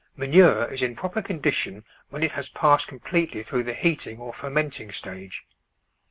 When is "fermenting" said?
4.33-4.91